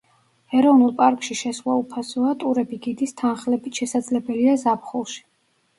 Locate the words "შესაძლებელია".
3.83-4.59